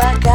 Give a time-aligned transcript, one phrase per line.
[0.00, 0.29] пока.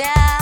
[0.00, 0.39] olhar.